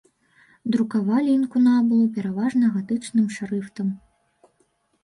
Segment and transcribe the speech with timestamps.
[0.75, 3.95] Друкавалі інкунабулы пераважна гатычным шрыфтам.